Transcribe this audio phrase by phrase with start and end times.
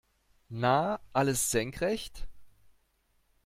[0.49, 2.25] Na, alles senkrecht?